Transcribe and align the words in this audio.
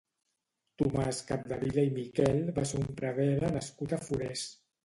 Tomàs 0.81 1.19
Capdevila 1.27 1.85
i 1.89 1.93
Miquel 1.99 2.41
va 2.57 2.65
ser 2.71 2.81
un 2.85 2.99
prevere 3.03 3.55
nascut 3.59 3.95
a 3.99 4.05
Forès. 4.09 4.49